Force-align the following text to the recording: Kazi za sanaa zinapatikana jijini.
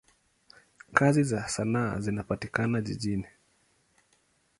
Kazi 0.93 1.23
za 1.23 1.47
sanaa 1.47 1.99
zinapatikana 1.99 2.81
jijini. 2.81 3.25